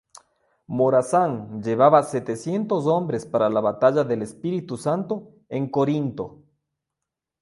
[0.65, 6.41] Morazán llevaba setecientos hombres para la Batalla del Espíritu Santo, en Corinto.